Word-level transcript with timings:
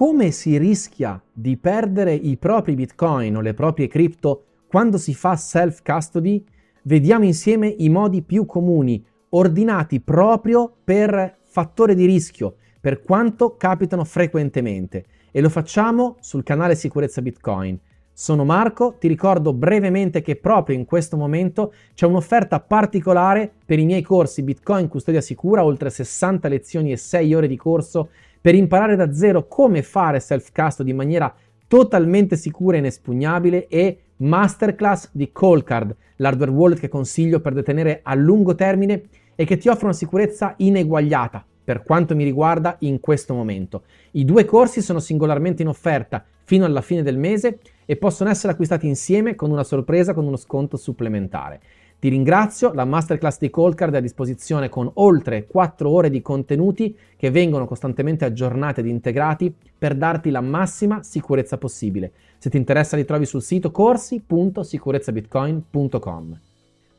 come 0.00 0.30
si 0.30 0.56
rischia 0.56 1.22
di 1.30 1.58
perdere 1.58 2.14
i 2.14 2.38
propri 2.38 2.74
bitcoin 2.74 3.36
o 3.36 3.42
le 3.42 3.52
proprie 3.52 3.86
cripto 3.86 4.44
quando 4.66 4.96
si 4.96 5.12
fa 5.12 5.36
self 5.36 5.82
custody, 5.82 6.42
vediamo 6.84 7.26
insieme 7.26 7.66
i 7.66 7.90
modi 7.90 8.22
più 8.22 8.46
comuni, 8.46 9.04
ordinati 9.28 10.00
proprio 10.00 10.74
per 10.82 11.40
fattore 11.42 11.94
di 11.94 12.06
rischio, 12.06 12.54
per 12.80 13.02
quanto 13.02 13.56
capitano 13.58 14.04
frequentemente. 14.04 15.04
E 15.30 15.42
lo 15.42 15.50
facciamo 15.50 16.16
sul 16.20 16.44
canale 16.44 16.76
Sicurezza 16.76 17.20
Bitcoin. 17.20 17.78
Sono 18.10 18.46
Marco, 18.46 18.96
ti 18.98 19.06
ricordo 19.06 19.52
brevemente 19.52 20.22
che 20.22 20.36
proprio 20.36 20.76
in 20.76 20.86
questo 20.86 21.18
momento 21.18 21.74
c'è 21.92 22.06
un'offerta 22.06 22.60
particolare 22.60 23.52
per 23.66 23.78
i 23.78 23.84
miei 23.84 24.02
corsi 24.02 24.42
Bitcoin 24.42 24.88
Custodia 24.88 25.20
Sicura, 25.20 25.62
oltre 25.62 25.90
60 25.90 26.48
lezioni 26.48 26.90
e 26.90 26.96
6 26.96 27.34
ore 27.34 27.48
di 27.48 27.56
corso 27.58 28.08
per 28.40 28.54
imparare 28.54 28.96
da 28.96 29.12
zero 29.12 29.46
come 29.46 29.82
fare 29.82 30.20
self-custody 30.20 30.90
in 30.90 30.96
maniera 30.96 31.32
totalmente 31.68 32.36
sicura 32.36 32.76
e 32.76 32.80
inespugnabile 32.80 33.68
e 33.68 33.98
masterclass 34.16 35.10
di 35.12 35.30
Callcard, 35.32 35.94
l'hardware 36.16 36.50
wallet 36.50 36.80
che 36.80 36.88
consiglio 36.88 37.40
per 37.40 37.52
detenere 37.52 38.00
a 38.02 38.14
lungo 38.14 38.54
termine 38.54 39.02
e 39.34 39.44
che 39.44 39.56
ti 39.56 39.68
offre 39.68 39.86
una 39.86 39.94
sicurezza 39.94 40.54
ineguagliata 40.56 41.44
per 41.62 41.82
quanto 41.82 42.16
mi 42.16 42.24
riguarda 42.24 42.76
in 42.80 42.98
questo 42.98 43.34
momento. 43.34 43.84
I 44.12 44.24
due 44.24 44.44
corsi 44.44 44.82
sono 44.82 44.98
singolarmente 44.98 45.62
in 45.62 45.68
offerta 45.68 46.24
fino 46.42 46.64
alla 46.64 46.80
fine 46.80 47.02
del 47.02 47.16
mese 47.16 47.60
e 47.86 47.96
possono 47.96 48.30
essere 48.30 48.52
acquistati 48.52 48.88
insieme 48.88 49.36
con 49.36 49.50
una 49.50 49.62
sorpresa 49.62 50.12
con 50.12 50.26
uno 50.26 50.36
sconto 50.36 50.76
supplementare. 50.76 51.60
Ti 52.00 52.08
ringrazio, 52.08 52.72
la 52.72 52.86
masterclass 52.86 53.38
di 53.38 53.50
Coldcard 53.50 53.92
è 53.92 53.98
a 53.98 54.00
disposizione 54.00 54.70
con 54.70 54.90
oltre 54.94 55.46
4 55.46 55.90
ore 55.90 56.08
di 56.08 56.22
contenuti 56.22 56.96
che 57.14 57.30
vengono 57.30 57.66
costantemente 57.66 58.24
aggiornati 58.24 58.80
ed 58.80 58.86
integrati 58.86 59.54
per 59.76 59.94
darti 59.94 60.30
la 60.30 60.40
massima 60.40 61.02
sicurezza 61.02 61.58
possibile. 61.58 62.12
Se 62.38 62.48
ti 62.48 62.56
interessa 62.56 62.96
li 62.96 63.04
trovi 63.04 63.26
sul 63.26 63.42
sito 63.42 63.70
corsi.sicurezzabitcoin.com. 63.70 66.40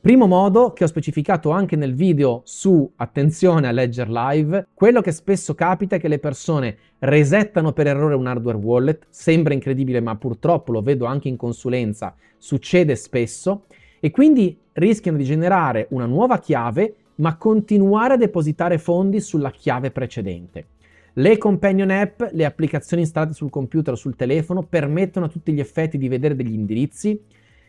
Primo 0.01 0.27
modo 0.27 0.71
che 0.71 0.83
ho 0.83 0.87
specificato 0.87 1.49
anche 1.49 1.75
nel 1.75 1.95
video 1.95 2.41
su 2.43 2.87
attenzione 2.97 3.67
a 3.67 3.71
Ledger 3.71 4.07
Live, 4.07 4.67
quello 4.75 5.01
che 5.01 5.11
spesso 5.11 5.55
capita 5.55 5.95
è 5.95 5.99
che 5.99 6.09
le 6.09 6.19
persone 6.19 6.77
resettano 6.99 7.71
per 7.71 7.87
errore 7.87 8.13
un 8.13 8.27
hardware 8.27 8.57
wallet, 8.57 9.07
sembra 9.09 9.55
incredibile 9.55 9.99
ma 9.99 10.15
purtroppo 10.15 10.71
lo 10.71 10.83
vedo 10.83 11.05
anche 11.05 11.27
in 11.27 11.37
consulenza, 11.37 12.13
succede 12.37 12.95
spesso, 12.95 13.63
e 14.01 14.11
quindi 14.11 14.59
rischiano 14.73 15.15
di 15.15 15.23
generare 15.23 15.87
una 15.91 16.05
nuova 16.05 16.39
chiave 16.39 16.95
ma 17.15 17.37
continuare 17.37 18.15
a 18.15 18.17
depositare 18.17 18.77
fondi 18.77 19.21
sulla 19.21 19.51
chiave 19.51 19.91
precedente. 19.91 20.65
Le 21.13 21.37
companion 21.37 21.91
app, 21.91 22.23
le 22.31 22.45
applicazioni 22.45 23.03
installate 23.03 23.33
sul 23.33 23.49
computer 23.49 23.93
o 23.93 23.97
sul 23.97 24.15
telefono, 24.15 24.63
permettono 24.63 25.27
a 25.27 25.29
tutti 25.29 25.53
gli 25.53 25.59
effetti 25.59 25.97
di 25.97 26.07
vedere 26.07 26.35
degli 26.35 26.53
indirizzi, 26.53 27.21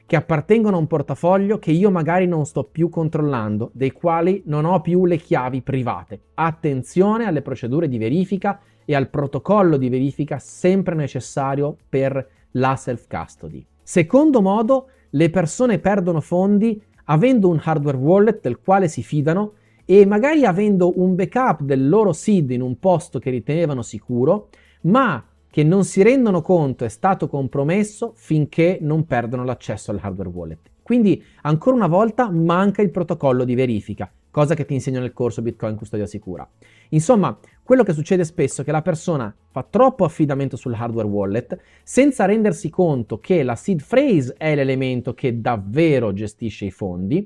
che 0.06 0.16
appartengono 0.16 0.76
a 0.76 0.78
un 0.78 0.86
portafoglio 0.86 1.58
che 1.58 1.70
io 1.70 1.90
magari 1.90 2.26
non 2.26 2.46
sto 2.46 2.64
più 2.64 2.88
controllando, 2.88 3.70
dei 3.74 3.92
quali 3.92 4.42
non 4.46 4.64
ho 4.64 4.80
più 4.80 5.04
le 5.06 5.16
chiavi 5.16 5.60
private. 5.60 6.20
Attenzione 6.34 7.26
alle 7.26 7.42
procedure 7.42 7.88
di 7.88 7.98
verifica 7.98 8.60
e 8.84 8.94
al 8.94 9.08
protocollo 9.08 9.76
di 9.76 9.88
verifica 9.88 10.38
sempre 10.38 10.94
necessario 10.94 11.76
per 11.88 12.26
la 12.52 12.76
self-custody. 12.76 13.64
Secondo 13.82 14.40
modo, 14.40 14.88
le 15.14 15.30
persone 15.30 15.78
perdono 15.78 16.20
fondi 16.20 16.80
avendo 17.04 17.48
un 17.48 17.60
hardware 17.62 17.96
wallet 17.96 18.40
del 18.40 18.60
quale 18.60 18.88
si 18.88 19.02
fidano 19.02 19.54
e 19.84 20.06
magari 20.06 20.44
avendo 20.44 20.92
un 21.00 21.14
backup 21.14 21.62
del 21.62 21.88
loro 21.88 22.12
seed 22.12 22.50
in 22.50 22.62
un 22.62 22.78
posto 22.78 23.18
che 23.18 23.30
ritenevano 23.30 23.82
sicuro, 23.82 24.48
ma 24.82 25.24
che 25.50 25.64
non 25.64 25.84
si 25.84 26.02
rendono 26.02 26.40
conto 26.40 26.84
è 26.84 26.88
stato 26.88 27.28
compromesso 27.28 28.12
finché 28.14 28.78
non 28.80 29.04
perdono 29.04 29.44
l'accesso 29.44 29.90
al 29.90 29.98
hardware 30.00 30.30
wallet. 30.30 30.70
Quindi, 30.82 31.22
ancora 31.42 31.76
una 31.76 31.88
volta, 31.88 32.30
manca 32.30 32.80
il 32.80 32.90
protocollo 32.90 33.44
di 33.44 33.54
verifica, 33.54 34.10
cosa 34.30 34.54
che 34.54 34.64
ti 34.64 34.74
insegno 34.74 35.00
nel 35.00 35.12
corso 35.12 35.42
Bitcoin 35.42 35.76
Custodia 35.76 36.06
Sicura. 36.06 36.48
Insomma, 36.90 37.38
quello 37.64 37.84
che 37.84 37.92
succede 37.92 38.24
spesso 38.24 38.60
è 38.62 38.64
che 38.64 38.72
la 38.72 38.82
persona 38.82 39.34
fa 39.50 39.62
troppo 39.62 40.04
affidamento 40.04 40.56
sul 40.56 40.74
hardware 40.74 41.06
wallet 41.06 41.58
senza 41.82 42.24
rendersi 42.24 42.70
conto 42.70 43.18
che 43.18 43.42
la 43.42 43.54
seed 43.54 43.84
phrase 43.86 44.34
è 44.36 44.54
l'elemento 44.54 45.14
che 45.14 45.40
davvero 45.40 46.12
gestisce 46.12 46.64
i 46.64 46.70
fondi 46.70 47.24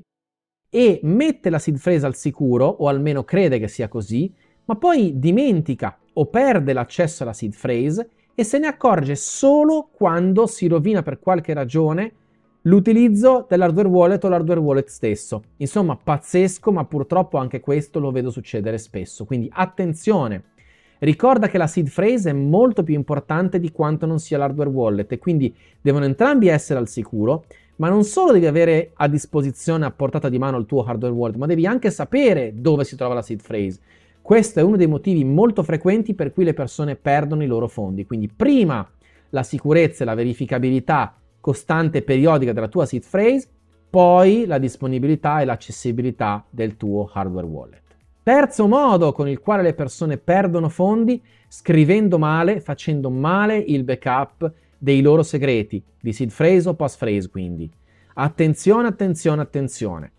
e 0.69 0.99
mette 1.03 1.49
la 1.49 1.59
seed 1.59 1.79
phrase 1.79 2.05
al 2.05 2.15
sicuro, 2.15 2.65
o 2.67 2.87
almeno 2.87 3.23
crede 3.23 3.57
che 3.57 3.67
sia 3.67 3.87
così, 3.87 4.31
ma 4.65 4.75
poi 4.75 5.17
dimentica 5.17 5.97
o 6.13 6.25
perde 6.27 6.73
l'accesso 6.73 7.23
alla 7.23 7.33
seed 7.33 7.55
phrase 7.59 8.09
e 8.35 8.43
se 8.43 8.59
ne 8.59 8.67
accorge 8.67 9.15
solo 9.15 9.89
quando 9.91 10.45
si 10.45 10.67
rovina 10.67 11.01
per 11.01 11.19
qualche 11.19 11.53
ragione 11.53 12.13
l'utilizzo 12.67 13.45
dell'hardware 13.47 13.87
wallet 13.87 14.23
o 14.23 14.27
l'hardware 14.27 14.59
wallet 14.59 14.87
stesso. 14.87 15.43
Insomma, 15.57 15.97
pazzesco, 16.01 16.71
ma 16.71 16.85
purtroppo 16.85 17.37
anche 17.37 17.59
questo 17.59 17.99
lo 17.99 18.11
vedo 18.11 18.29
succedere 18.29 18.77
spesso. 18.77 19.25
Quindi 19.25 19.49
attenzione. 19.51 20.43
Ricorda 20.99 21.47
che 21.47 21.57
la 21.57 21.67
seed 21.67 21.91
phrase 21.91 22.31
è 22.31 22.33
molto 22.33 22.83
più 22.83 22.95
importante 22.95 23.59
di 23.59 23.71
quanto 23.71 24.05
non 24.05 24.19
sia 24.19 24.37
l'hardware 24.37 24.69
wallet 24.69 25.11
e 25.11 25.19
quindi 25.19 25.55
devono 25.79 26.05
entrambi 26.05 26.47
essere 26.47 26.79
al 26.79 26.87
sicuro, 26.87 27.45
ma 27.77 27.87
non 27.87 28.03
solo 28.03 28.31
devi 28.31 28.47
avere 28.47 28.91
a 28.95 29.07
disposizione 29.07 29.85
a 29.85 29.91
portata 29.91 30.27
di 30.27 30.39
mano 30.39 30.57
il 30.57 30.65
tuo 30.65 30.83
hardware 30.83 31.13
wallet, 31.13 31.37
ma 31.37 31.45
devi 31.45 31.67
anche 31.67 31.91
sapere 31.91 32.53
dove 32.55 32.83
si 32.83 32.95
trova 32.95 33.13
la 33.13 33.21
seed 33.21 33.43
phrase. 33.43 33.79
Questo 34.21 34.59
è 34.59 34.63
uno 34.63 34.75
dei 34.75 34.87
motivi 34.87 35.23
molto 35.23 35.61
frequenti 35.63 36.15
per 36.15 36.33
cui 36.33 36.43
le 36.43 36.53
persone 36.55 36.95
perdono 36.95 37.43
i 37.43 37.47
loro 37.47 37.67
fondi. 37.67 38.05
Quindi 38.05 38.27
prima 38.27 38.85
la 39.29 39.43
sicurezza 39.43 40.03
e 40.03 40.05
la 40.05 40.15
verificabilità 40.15 41.13
costante 41.47 41.99
e 41.99 42.01
periodica 42.01 42.51
della 42.51 42.67
tua 42.67 42.85
seed 42.85 43.05
phrase, 43.09 43.47
poi 43.89 44.45
la 44.45 44.57
disponibilità 44.57 45.39
e 45.39 45.45
l'accessibilità 45.45 46.45
del 46.49 46.75
tuo 46.75 47.09
hardware 47.09 47.47
wallet. 47.47 47.83
Terzo 48.21 48.67
modo 48.67 49.13
con 49.13 49.29
il 49.29 49.39
quale 49.39 49.63
le 49.63 49.73
persone 49.73 50.17
perdono 50.17 50.67
fondi, 50.67 51.23
scrivendo 51.47 52.17
male, 52.17 52.59
facendo 52.59 53.09
male 53.09 53.55
il 53.55 53.85
backup 53.85 54.51
dei 54.77 54.99
loro 54.99 55.23
segreti, 55.23 55.81
di 56.01 56.11
seed 56.11 56.33
phrase 56.33 56.67
o 56.67 56.73
passphrase 56.73 57.29
quindi. 57.29 57.71
Attenzione, 58.15 58.89
attenzione, 58.89 59.41
attenzione. 59.41 60.11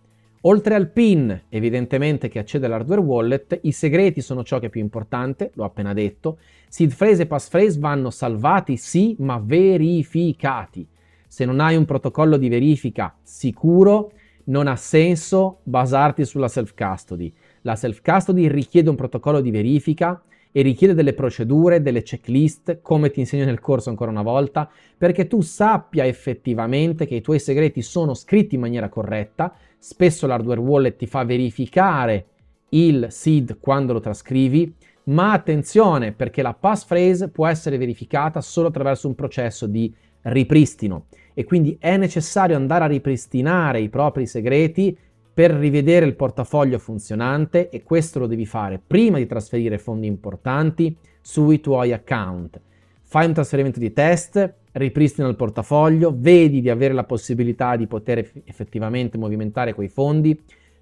Oltre 0.43 0.77
al 0.77 0.89
PIN, 0.89 1.43
evidentemente 1.51 2.31
che 2.31 2.39
accede 2.39 2.65
all'hardware 2.65 3.03
wallet, 3.03 3.59
i 3.65 3.73
segreti 3.73 4.23
sono 4.23 4.43
ciò 4.45 4.59
che 4.59 4.69
è 4.69 4.71
più 4.71 4.81
importante, 4.81 5.51
l'ho 5.53 5.65
appena 5.65 5.93
detto. 5.93 6.39
Seed 6.69 6.95
phrase 6.97 7.25
e 7.25 7.27
passphrase 7.27 7.79
vanno 7.79 8.09
salvati 8.09 8.79
sì, 8.79 9.15
ma 9.19 9.39
verificati. 9.45 10.89
Se 11.29 11.45
non 11.45 11.61
hai 11.61 11.77
un 11.77 11.85
protocollo 11.85 12.39
di 12.39 12.49
verifica 12.49 13.15
sicuro, 13.23 14.13
non 14.45 14.67
ha 14.67 14.77
senso 14.77 15.61
basarti 15.63 16.25
sulla 16.25 16.49
self-custody. 16.49 17.33
La 17.63 17.77
self-custody 17.77 18.49
richiede 18.49 18.89
un 18.89 18.97
protocollo 18.97 19.43
di 19.43 19.51
verifica 19.51 20.23
e 20.51 20.63
richiede 20.63 20.95
delle 20.95 21.13
procedure, 21.13 21.83
delle 21.83 22.03
checklist, 22.03 22.81
come 22.81 23.11
ti 23.11 23.21
insegno 23.21 23.45
nel 23.45 23.61
corso 23.61 23.91
ancora 23.91 24.11
una 24.11 24.23
volta, 24.23 24.69
perché 24.97 25.27
tu 25.27 25.43
sappia 25.43 26.07
effettivamente 26.07 27.07
che 27.07 27.17
i 27.17 27.21
tuoi 27.21 27.39
segreti 27.39 27.83
sono 27.83 28.15
scritti 28.15 28.55
in 28.55 28.63
maniera 28.63 28.89
corretta. 28.89 29.55
Spesso 29.79 30.27
l'hardware 30.27 30.61
wallet 30.61 30.97
ti 30.97 31.07
fa 31.07 31.25
verificare 31.25 32.27
il 32.71 33.09
seed 33.11 33.59
quando 33.61 33.93
lo 33.93 34.01
trascrivi, 34.01 34.75
ma 35.05 35.33
attenzione 35.33 36.13
perché 36.13 36.41
la 36.41 36.55
passphrase 36.55 37.29
può 37.29 37.47
essere 37.47 37.77
verificata 37.77 38.41
solo 38.41 38.69
attraverso 38.69 39.09
un 39.09 39.15
processo 39.15 39.67
di 39.67 39.95
ripristino 40.23 41.07
e 41.39 41.45
quindi 41.45 41.77
è 41.79 41.97
necessario 41.97 42.57
andare 42.57 42.83
a 42.83 42.89
ripristinare 42.89 43.81
i 43.81 43.89
propri 43.89 44.27
segreti 44.27 44.99
per 45.33 45.53
rivedere 45.53 46.05
il 46.05 46.17
portafoglio 46.17 46.81
funzionante 46.81 47.69
e 47.69 47.85
questo 47.85 48.19
lo 48.19 48.27
devi 48.27 48.45
fare 48.45 48.83
prima 48.85 49.19
di 49.19 49.27
trasferire 49.27 49.79
fondi 49.79 50.09
importanti 50.09 50.97
sui 51.21 51.61
tuoi 51.61 51.93
account. 51.93 52.61
Fai 53.05 53.27
un 53.27 53.35
trasferimento 53.35 53.79
di 53.79 53.93
test, 53.93 54.53
ripristina 54.73 55.29
il 55.29 55.37
portafoglio, 55.37 56.13
vedi 56.13 56.61
di 56.61 56.71
avere 56.71 56.93
la 56.93 57.05
possibilità 57.05 57.77
di 57.77 57.87
poter 57.87 58.19
effettivamente 58.43 59.17
movimentare 59.17 59.75
quei 59.75 59.89
fondi 59.89 60.37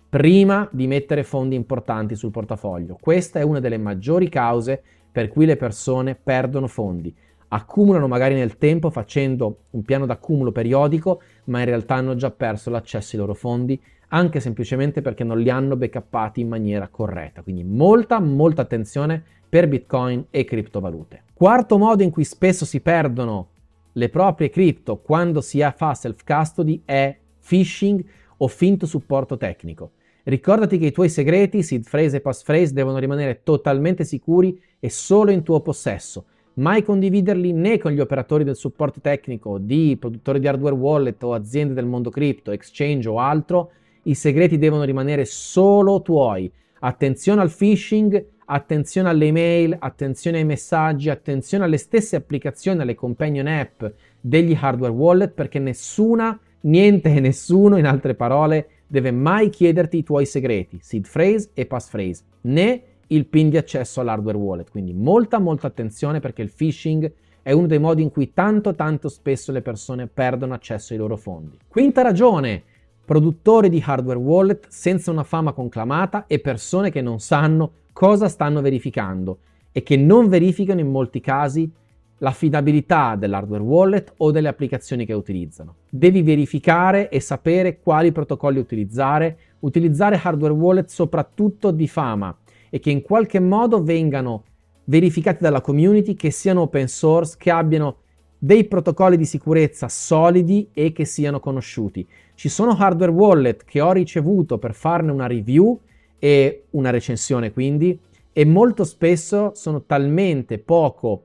prima 0.08 0.66
di 0.72 0.86
mettere 0.86 1.22
fondi 1.22 1.54
importanti 1.54 2.16
sul 2.16 2.30
portafoglio. 2.30 2.96
Questa 2.98 3.38
è 3.38 3.42
una 3.42 3.60
delle 3.60 3.76
maggiori 3.76 4.30
cause 4.30 4.82
per 5.12 5.28
cui 5.28 5.44
le 5.44 5.56
persone 5.56 6.14
perdono 6.14 6.66
fondi. 6.66 7.14
Accumulano 7.48 8.08
magari 8.08 8.34
nel 8.34 8.58
tempo 8.58 8.90
facendo 8.90 9.64
un 9.70 9.82
piano 9.82 10.06
d'accumulo 10.06 10.52
periodico, 10.52 11.22
ma 11.44 11.60
in 11.60 11.66
realtà 11.66 11.94
hanno 11.94 12.16
già 12.16 12.30
perso 12.30 12.70
l'accesso 12.70 13.16
ai 13.16 13.22
loro 13.22 13.34
fondi 13.34 13.80
anche 14.08 14.40
semplicemente 14.40 15.02
perché 15.02 15.24
non 15.24 15.40
li 15.40 15.50
hanno 15.50 15.76
backuppati 15.76 16.40
in 16.40 16.48
maniera 16.48 16.88
corretta. 16.88 17.42
Quindi 17.42 17.64
molta, 17.64 18.20
molta 18.20 18.62
attenzione 18.62 19.22
per 19.48 19.68
Bitcoin 19.68 20.26
e 20.30 20.44
criptovalute. 20.44 21.22
Quarto 21.32 21.78
modo 21.78 22.02
in 22.02 22.10
cui 22.10 22.24
spesso 22.24 22.64
si 22.64 22.80
perdono 22.80 23.48
le 23.92 24.08
proprie 24.08 24.50
cripto 24.50 24.98
quando 24.98 25.40
si 25.40 25.64
fa 25.74 25.94
self-custody 25.94 26.82
è 26.84 27.16
phishing 27.46 28.04
o 28.38 28.48
finto 28.48 28.86
supporto 28.86 29.36
tecnico. 29.36 29.92
Ricordati 30.24 30.78
che 30.78 30.86
i 30.86 30.92
tuoi 30.92 31.08
segreti, 31.08 31.62
seed 31.62 31.88
phrase 31.88 32.16
e 32.16 32.20
passphrase, 32.20 32.72
devono 32.72 32.98
rimanere 32.98 33.42
totalmente 33.42 34.04
sicuri 34.04 34.60
e 34.78 34.90
solo 34.90 35.30
in 35.30 35.42
tuo 35.42 35.60
possesso. 35.60 36.26
Mai 36.56 36.82
condividerli 36.82 37.52
né 37.52 37.78
con 37.78 37.92
gli 37.92 38.00
operatori 38.00 38.44
del 38.44 38.56
supporto 38.56 39.00
tecnico 39.00 39.58
di 39.58 39.96
produttori 39.98 40.40
di 40.40 40.48
hardware 40.48 40.74
wallet 40.74 41.22
o 41.22 41.34
aziende 41.34 41.74
del 41.74 41.86
mondo 41.86 42.10
cripto, 42.10 42.50
exchange 42.50 43.08
o 43.08 43.18
altro. 43.18 43.70
I 44.02 44.14
segreti 44.14 44.56
devono 44.58 44.84
rimanere 44.84 45.24
solo 45.24 46.00
tuoi. 46.00 46.50
Attenzione 46.80 47.40
al 47.40 47.52
phishing, 47.52 48.24
attenzione 48.46 49.08
alle 49.08 49.26
email, 49.26 49.76
attenzione 49.78 50.38
ai 50.38 50.44
messaggi, 50.44 51.10
attenzione 51.10 51.64
alle 51.64 51.78
stesse 51.78 52.16
applicazioni, 52.16 52.80
alle 52.80 52.94
companion 52.94 53.46
app 53.46 53.84
degli 54.20 54.56
hardware 54.58 54.92
wallet 54.92 55.32
perché 55.32 55.58
nessuna, 55.58 56.38
niente 56.60 57.12
e 57.12 57.20
nessuno, 57.20 57.76
in 57.76 57.86
altre 57.86 58.14
parole, 58.14 58.68
deve 58.86 59.10
mai 59.10 59.50
chiederti 59.50 59.98
i 59.98 60.02
tuoi 60.04 60.24
segreti, 60.24 60.78
seed 60.80 61.08
phrase 61.10 61.50
e 61.54 61.66
passphrase, 61.66 62.22
né 62.42 62.82
il 63.08 63.26
PIN 63.26 63.50
di 63.50 63.56
accesso 63.56 64.00
all'hardware 64.00 64.36
wallet. 64.36 64.70
Quindi 64.70 64.92
molta 64.92 65.38
molta 65.38 65.66
attenzione 65.66 66.20
perché 66.20 66.42
il 66.42 66.52
phishing 66.52 67.12
è 67.42 67.52
uno 67.52 67.66
dei 67.66 67.78
modi 67.78 68.02
in 68.02 68.10
cui 68.10 68.32
tanto 68.32 68.74
tanto 68.74 69.08
spesso 69.08 69.52
le 69.52 69.62
persone 69.62 70.08
perdono 70.08 70.54
accesso 70.54 70.92
ai 70.92 70.98
loro 70.98 71.16
fondi. 71.16 71.56
Quinta 71.68 72.02
ragione, 72.02 72.62
produttori 73.04 73.68
di 73.68 73.82
hardware 73.84 74.18
wallet 74.18 74.66
senza 74.68 75.12
una 75.12 75.22
fama 75.22 75.52
conclamata 75.52 76.24
e 76.26 76.40
persone 76.40 76.90
che 76.90 77.00
non 77.00 77.20
sanno 77.20 77.70
cosa 77.92 78.28
stanno 78.28 78.60
verificando 78.60 79.38
e 79.70 79.82
che 79.82 79.96
non 79.96 80.28
verificano 80.28 80.80
in 80.80 80.90
molti 80.90 81.20
casi 81.20 81.70
l'affidabilità 82.18 83.14
dell'hardware 83.14 83.62
wallet 83.62 84.14
o 84.16 84.30
delle 84.30 84.48
applicazioni 84.48 85.06
che 85.06 85.12
utilizzano. 85.12 85.76
Devi 85.88 86.22
verificare 86.22 87.08
e 87.10 87.20
sapere 87.20 87.78
quali 87.80 88.10
protocolli 88.10 88.58
utilizzare, 88.58 89.38
utilizzare 89.60 90.20
hardware 90.20 90.52
wallet 90.52 90.88
soprattutto 90.88 91.70
di 91.70 91.86
fama 91.86 92.36
e 92.70 92.78
che 92.78 92.90
in 92.90 93.02
qualche 93.02 93.40
modo 93.40 93.82
vengano 93.82 94.44
verificati 94.84 95.42
dalla 95.42 95.60
community, 95.60 96.14
che 96.14 96.30
siano 96.30 96.62
open 96.62 96.88
source, 96.88 97.36
che 97.38 97.50
abbiano 97.50 97.98
dei 98.38 98.64
protocolli 98.64 99.16
di 99.16 99.24
sicurezza 99.24 99.88
solidi 99.88 100.68
e 100.72 100.92
che 100.92 101.04
siano 101.04 101.40
conosciuti. 101.40 102.06
Ci 102.34 102.48
sono 102.48 102.76
hardware 102.78 103.10
wallet 103.10 103.64
che 103.64 103.80
ho 103.80 103.92
ricevuto 103.92 104.58
per 104.58 104.74
farne 104.74 105.10
una 105.10 105.26
review 105.26 105.80
e 106.18 106.64
una 106.70 106.90
recensione 106.90 107.52
quindi 107.52 107.98
e 108.32 108.44
molto 108.44 108.84
spesso 108.84 109.52
sono 109.54 109.82
talmente 109.84 110.58
poco 110.58 111.24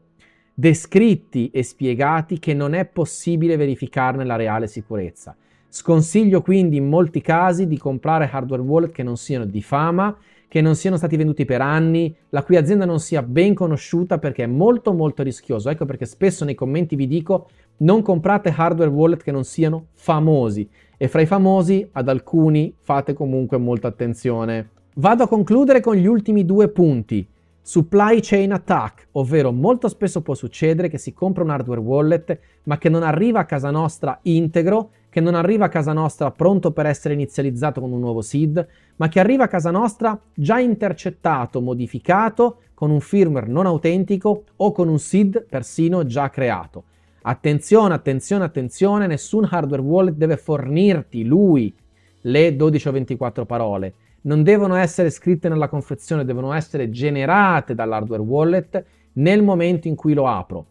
descritti 0.54 1.50
e 1.52 1.64
spiegati 1.64 2.40
che 2.40 2.54
non 2.54 2.74
è 2.74 2.86
possibile 2.86 3.58
verificarne 3.58 4.24
la 4.24 4.36
reale 4.36 4.68
sicurezza. 4.68 5.36
Sconsiglio 5.68 6.42
quindi 6.42 6.78
in 6.78 6.88
molti 6.88 7.22
casi 7.22 7.68
di 7.68 7.78
comprare 7.78 8.30
hardware 8.32 8.62
wallet 8.62 8.92
che 8.92 9.04
non 9.04 9.18
siano 9.18 9.46
di 9.46 9.62
fama, 9.62 10.16
che 10.52 10.60
non 10.60 10.76
siano 10.76 10.98
stati 10.98 11.16
venduti 11.16 11.46
per 11.46 11.62
anni, 11.62 12.14
la 12.28 12.44
cui 12.44 12.58
azienda 12.58 12.84
non 12.84 13.00
sia 13.00 13.24
ben 13.24 13.54
conosciuta 13.54 14.18
perché 14.18 14.44
è 14.44 14.48
molto 14.48 14.92
molto 14.92 15.24
rischioso. 15.24 15.70
Ecco 15.70 15.86
perché 15.86 16.06
spesso 16.06 16.44
nei 16.44 16.56
commenti 16.56 16.98
vi 16.98 17.08
dico 17.08 17.48
non 17.78 18.02
comprate 18.02 18.54
hardware 18.54 18.90
wallet 18.90 19.24
che 19.24 19.32
non 19.32 19.46
siano 19.46 19.86
famosi 19.94 20.70
e 20.98 21.08
fra 21.08 21.22
i 21.22 21.26
famosi 21.26 21.88
ad 21.94 22.10
alcuni 22.10 22.76
fate 22.82 23.14
comunque 23.14 23.58
molta 23.60 23.88
attenzione. 23.88 24.72
Vado 24.96 25.24
a 25.24 25.30
concludere 25.30 25.80
con 25.80 25.96
gli 25.96 26.06
ultimi 26.06 26.44
due 26.44 26.68
punti. 26.68 27.26
Supply 27.62 28.20
chain 28.20 28.52
attack, 28.52 29.08
ovvero 29.14 29.54
molto 29.54 29.88
spesso 29.88 30.22
può 30.22 30.34
succedere 30.34 30.90
che 30.90 30.98
si 30.98 31.14
compra 31.14 31.44
un 31.44 31.52
hardware 31.52 31.80
wallet 31.80 32.40
ma 32.64 32.78
che 32.78 32.90
non 32.90 33.04
arriva 33.04 33.40
a 33.40 33.46
casa 33.46 33.72
nostra 33.72 34.20
integro, 34.24 34.90
che 35.12 35.20
non 35.20 35.36
arriva 35.36 35.66
a 35.66 35.70
casa 35.70 35.92
nostra 35.92 36.32
pronto 36.32 36.72
per 36.72 36.86
essere 36.86 37.14
inizializzato 37.14 37.82
con 37.82 37.92
un 37.92 38.00
nuovo 38.00 38.22
SID, 38.22 38.66
ma 38.96 39.10
che 39.10 39.20
arriva 39.20 39.44
a 39.44 39.48
casa 39.48 39.70
nostra 39.70 40.18
già 40.34 40.58
intercettato, 40.58 41.60
modificato 41.60 42.62
con 42.74 42.92
un 42.92 43.02
firmware 43.02 43.48
non 43.48 43.66
autentico 43.66 44.46
o 44.56 44.72
con 44.72 44.88
un 44.88 44.98
SID 44.98 45.46
persino 45.50 46.06
già 46.06 46.30
creato. 46.30 46.86
Attenzione, 47.24 47.94
attenzione, 47.94 48.46
attenzione, 48.46 49.06
nessun 49.06 49.48
hardware 49.52 49.82
wallet 49.82 50.16
deve 50.16 50.38
fornirti 50.38 51.26
lui 51.26 51.76
le 52.22 52.56
12 52.56 52.88
o 52.88 52.92
24 52.92 53.46
parole 53.46 53.94
non 54.24 54.44
devono 54.44 54.76
essere 54.76 55.10
scritte 55.10 55.50
nella 55.50 55.68
confezione, 55.68 56.26
devono 56.26 56.54
essere 56.54 56.90
generate 56.90 57.74
dall'hardware 57.74 58.22
wallet 58.22 58.86
nel 59.14 59.42
momento 59.42 59.88
in 59.88 59.96
cui 59.96 60.14
lo 60.14 60.28
apro. 60.28 60.66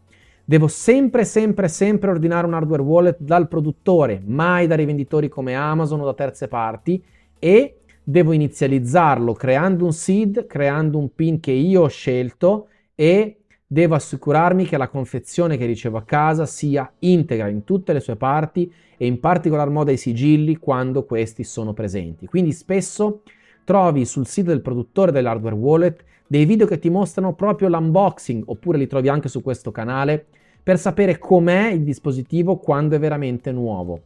Devo 0.50 0.66
sempre, 0.66 1.24
sempre, 1.24 1.68
sempre 1.68 2.10
ordinare 2.10 2.44
un 2.44 2.54
hardware 2.54 2.82
wallet 2.82 3.18
dal 3.20 3.46
produttore, 3.46 4.20
mai 4.24 4.66
da 4.66 4.74
rivenditori 4.74 5.28
come 5.28 5.54
Amazon 5.54 6.00
o 6.00 6.04
da 6.04 6.12
terze 6.12 6.48
parti 6.48 7.00
e 7.38 7.76
devo 8.02 8.32
inizializzarlo 8.32 9.32
creando 9.34 9.84
un 9.84 9.92
seed, 9.92 10.46
creando 10.48 10.98
un 10.98 11.14
pin 11.14 11.38
che 11.38 11.52
io 11.52 11.82
ho 11.82 11.88
scelto 11.88 12.66
e 12.96 13.42
devo 13.64 13.94
assicurarmi 13.94 14.64
che 14.64 14.76
la 14.76 14.88
confezione 14.88 15.56
che 15.56 15.66
ricevo 15.66 15.98
a 15.98 16.02
casa 16.02 16.46
sia 16.46 16.92
integra 16.98 17.46
in 17.46 17.62
tutte 17.62 17.92
le 17.92 18.00
sue 18.00 18.16
parti 18.16 18.72
e 18.96 19.06
in 19.06 19.20
particolar 19.20 19.70
modo 19.70 19.90
ai 19.90 19.98
sigilli 19.98 20.56
quando 20.56 21.04
questi 21.04 21.44
sono 21.44 21.74
presenti. 21.74 22.26
Quindi 22.26 22.50
spesso 22.50 23.22
trovi 23.62 24.04
sul 24.04 24.26
sito 24.26 24.48
del 24.48 24.62
produttore 24.62 25.12
dell'hardware 25.12 25.54
wallet 25.54 26.04
dei 26.26 26.44
video 26.44 26.66
che 26.66 26.80
ti 26.80 26.90
mostrano 26.90 27.34
proprio 27.34 27.68
l'unboxing, 27.68 28.42
oppure 28.46 28.78
li 28.78 28.88
trovi 28.88 29.08
anche 29.08 29.28
su 29.28 29.42
questo 29.42 29.70
canale, 29.70 30.26
per 30.62 30.78
sapere 30.78 31.18
com'è 31.18 31.70
il 31.70 31.82
dispositivo 31.82 32.56
quando 32.56 32.96
è 32.96 32.98
veramente 32.98 33.52
nuovo. 33.52 34.02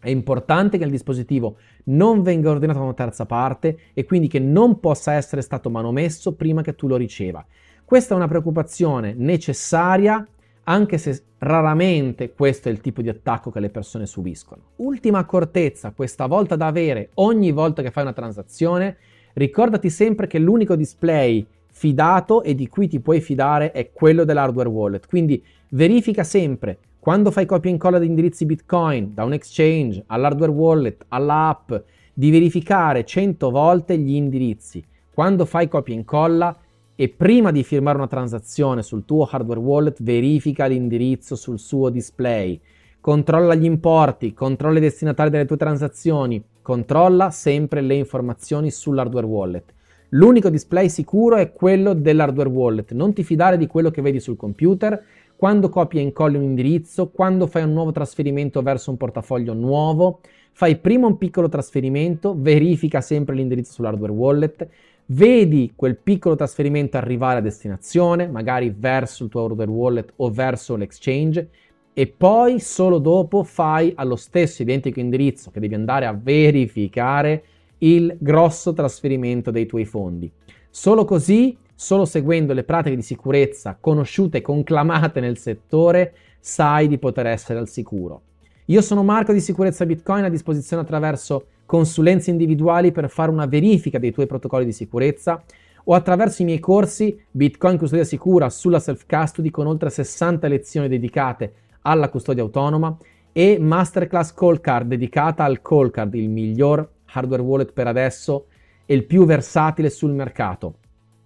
È 0.00 0.10
importante 0.10 0.76
che 0.76 0.84
il 0.84 0.90
dispositivo 0.90 1.56
non 1.84 2.22
venga 2.22 2.50
ordinato 2.50 2.78
da 2.78 2.84
una 2.84 2.94
terza 2.94 3.24
parte 3.24 3.78
e 3.94 4.04
quindi 4.04 4.28
che 4.28 4.38
non 4.38 4.78
possa 4.78 5.14
essere 5.14 5.40
stato 5.40 5.70
manomesso 5.70 6.34
prima 6.34 6.62
che 6.62 6.74
tu 6.74 6.86
lo 6.86 6.96
riceva. 6.96 7.44
Questa 7.84 8.12
è 8.12 8.16
una 8.16 8.28
preoccupazione 8.28 9.14
necessaria 9.16 10.26
anche 10.64 10.98
se 10.98 11.22
raramente 11.38 12.32
questo 12.32 12.68
è 12.68 12.72
il 12.72 12.80
tipo 12.80 13.02
di 13.02 13.08
attacco 13.08 13.50
che 13.50 13.60
le 13.60 13.70
persone 13.70 14.06
subiscono. 14.06 14.62
Ultima 14.76 15.18
accortezza, 15.18 15.92
questa 15.92 16.26
volta 16.26 16.56
da 16.56 16.66
avere 16.66 17.10
ogni 17.14 17.52
volta 17.52 17.82
che 17.82 17.90
fai 17.90 18.02
una 18.02 18.12
transazione, 18.12 18.96
ricordati 19.34 19.90
sempre 19.90 20.26
che 20.26 20.38
l'unico 20.38 20.74
display 20.76 21.46
fidato 21.70 22.42
e 22.42 22.54
di 22.54 22.68
cui 22.68 22.88
ti 22.88 23.00
puoi 23.00 23.20
fidare 23.20 23.72
è 23.72 23.90
quello 23.92 24.24
dell'hardware 24.24 24.68
wallet. 24.68 25.06
Quindi 25.06 25.42
verifica 25.74 26.22
sempre 26.22 26.78
quando 27.00 27.30
fai 27.30 27.46
copia 27.46 27.68
e 27.68 27.72
incolla 27.72 27.98
di 27.98 28.06
indirizzi 28.06 28.46
Bitcoin 28.46 29.12
da 29.12 29.24
un 29.24 29.32
exchange 29.32 30.04
all'hardware 30.06 30.52
wallet, 30.52 31.04
all'app, 31.08 31.72
di 32.14 32.30
verificare 32.30 33.04
100 33.04 33.50
volte 33.50 33.98
gli 33.98 34.14
indirizzi. 34.14 34.82
Quando 35.12 35.44
fai 35.44 35.68
copia 35.68 35.94
e 35.94 35.98
incolla, 35.98 36.56
e 36.96 37.08
prima 37.08 37.50
di 37.50 37.64
firmare 37.64 37.98
una 37.98 38.06
transazione 38.06 38.82
sul 38.82 39.04
tuo 39.04 39.28
hardware 39.28 39.58
wallet 39.58 40.02
verifica 40.02 40.66
l'indirizzo 40.66 41.34
sul 41.34 41.58
suo 41.58 41.90
display, 41.90 42.58
controlla 43.00 43.54
gli 43.54 43.64
importi, 43.64 44.32
controlla 44.32 44.78
i 44.78 44.82
destinatari 44.82 45.28
delle 45.28 45.44
tue 45.44 45.56
transazioni, 45.56 46.42
controlla 46.62 47.30
sempre 47.30 47.80
le 47.80 47.96
informazioni 47.96 48.70
sull'hardware 48.70 49.26
wallet. 49.26 49.74
L'unico 50.10 50.48
display 50.48 50.88
sicuro 50.88 51.36
è 51.36 51.52
quello 51.52 51.92
dell'hardware 51.92 52.48
wallet, 52.48 52.92
non 52.92 53.12
ti 53.12 53.24
fidare 53.24 53.58
di 53.58 53.66
quello 53.66 53.90
che 53.90 54.00
vedi 54.00 54.20
sul 54.20 54.36
computer, 54.36 55.02
quando 55.44 55.68
copia 55.68 56.00
e 56.00 56.04
incolli 56.04 56.38
un 56.38 56.42
indirizzo, 56.42 57.10
quando 57.10 57.46
fai 57.46 57.64
un 57.64 57.74
nuovo 57.74 57.92
trasferimento 57.92 58.62
verso 58.62 58.90
un 58.90 58.96
portafoglio 58.96 59.52
nuovo, 59.52 60.20
fai 60.52 60.78
prima 60.78 61.06
un 61.06 61.18
piccolo 61.18 61.50
trasferimento, 61.50 62.34
verifica 62.34 63.02
sempre 63.02 63.34
l'indirizzo 63.34 63.74
sull'hardware 63.74 64.10
wallet, 64.10 64.66
vedi 65.04 65.74
quel 65.76 65.98
piccolo 65.98 66.34
trasferimento 66.34 66.96
arrivare 66.96 67.40
a 67.40 67.42
destinazione, 67.42 68.26
magari 68.26 68.74
verso 68.74 69.24
il 69.24 69.28
tuo 69.28 69.44
hardware 69.44 69.70
wallet 69.70 70.12
o 70.16 70.30
verso 70.30 70.76
l'exchange, 70.76 71.50
e 71.92 72.06
poi 72.06 72.58
solo 72.58 72.98
dopo 72.98 73.42
fai 73.42 73.92
allo 73.96 74.16
stesso 74.16 74.62
identico 74.62 74.98
indirizzo 74.98 75.50
che 75.50 75.60
devi 75.60 75.74
andare 75.74 76.06
a 76.06 76.18
verificare 76.18 77.44
il 77.80 78.16
grosso 78.18 78.72
trasferimento 78.72 79.50
dei 79.50 79.66
tuoi 79.66 79.84
fondi. 79.84 80.32
Solo 80.70 81.04
così, 81.04 81.54
solo 81.74 82.04
seguendo 82.04 82.52
le 82.52 82.64
pratiche 82.64 82.96
di 82.96 83.02
sicurezza 83.02 83.76
conosciute 83.80 84.38
e 84.38 84.42
conclamate 84.42 85.20
nel 85.20 85.38
settore, 85.38 86.14
sai 86.38 86.88
di 86.88 86.98
poter 86.98 87.26
essere 87.26 87.58
al 87.58 87.68
sicuro. 87.68 88.22
Io 88.66 88.80
sono 88.80 89.02
Marco 89.02 89.32
di 89.32 89.40
Sicurezza 89.40 89.84
Bitcoin 89.84 90.24
a 90.24 90.30
disposizione 90.30 90.82
attraverso 90.82 91.48
consulenze 91.66 92.30
individuali 92.30 92.92
per 92.92 93.10
fare 93.10 93.30
una 93.30 93.46
verifica 93.46 93.98
dei 93.98 94.12
tuoi 94.12 94.26
protocolli 94.26 94.64
di 94.64 94.72
sicurezza 94.72 95.42
o 95.84 95.94
attraverso 95.94 96.42
i 96.42 96.44
miei 96.46 96.60
corsi 96.60 97.18
Bitcoin 97.30 97.76
Custodia 97.76 98.04
Sicura 98.04 98.48
sulla 98.48 98.80
self-custody 98.80 99.50
con 99.50 99.66
oltre 99.66 99.90
60 99.90 100.48
lezioni 100.48 100.88
dedicate 100.88 101.52
alla 101.82 102.08
custodia 102.08 102.42
autonoma 102.42 102.96
e 103.32 103.58
Masterclass 103.58 104.32
Call 104.32 104.60
Card 104.60 104.88
dedicata 104.88 105.44
al 105.44 105.60
Call 105.60 105.90
Card, 105.90 106.14
il 106.14 106.30
miglior 106.30 106.88
hardware 107.12 107.42
wallet 107.42 107.72
per 107.72 107.86
adesso 107.86 108.46
e 108.86 108.94
il 108.94 109.04
più 109.04 109.26
versatile 109.26 109.90
sul 109.90 110.12
mercato. 110.12 110.76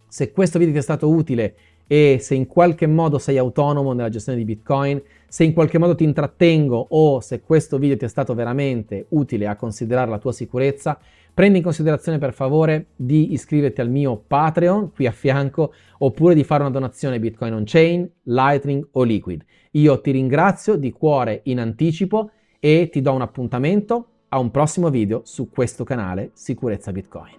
Se 0.08 0.32
questo 0.32 0.58
video 0.58 0.72
ti 0.74 0.80
è 0.80 0.82
stato 0.82 1.08
utile 1.08 1.54
e 1.86 2.18
se 2.20 2.34
in 2.34 2.46
qualche 2.46 2.86
modo 2.86 3.18
sei 3.18 3.38
autonomo 3.38 3.92
nella 3.92 4.08
gestione 4.08 4.38
di 4.38 4.44
Bitcoin, 4.44 5.00
se 5.28 5.44
in 5.44 5.52
qualche 5.52 5.78
modo 5.78 5.94
ti 5.94 6.04
intrattengo 6.04 6.86
o 6.90 7.20
se 7.20 7.40
questo 7.40 7.78
video 7.78 7.96
ti 7.96 8.06
è 8.06 8.08
stato 8.08 8.34
veramente 8.34 9.06
utile 9.10 9.46
a 9.46 9.56
considerare 9.56 10.10
la 10.10 10.18
tua 10.18 10.32
sicurezza, 10.32 10.98
prendi 11.32 11.58
in 11.58 11.64
considerazione 11.64 12.18
per 12.18 12.32
favore 12.32 12.86
di 12.96 13.32
iscriverti 13.32 13.80
al 13.80 13.90
mio 13.90 14.16
Patreon 14.26 14.92
qui 14.92 15.06
a 15.06 15.12
fianco 15.12 15.72
oppure 15.98 16.34
di 16.34 16.42
fare 16.42 16.62
una 16.62 16.72
donazione 16.72 17.20
Bitcoin 17.20 17.52
on 17.52 17.64
Chain, 17.64 18.10
Lightning 18.24 18.88
o 18.92 19.02
Liquid. 19.02 19.44
Io 19.72 20.00
ti 20.00 20.10
ringrazio 20.10 20.76
di 20.76 20.90
cuore 20.90 21.40
in 21.44 21.60
anticipo 21.60 22.30
e 22.58 22.88
ti 22.90 23.00
do 23.02 23.12
un 23.12 23.20
appuntamento 23.20 24.06
a 24.30 24.38
un 24.38 24.50
prossimo 24.50 24.90
video 24.90 25.20
su 25.24 25.48
questo 25.48 25.84
canale 25.84 26.30
Sicurezza 26.32 26.92
Bitcoin. 26.92 27.37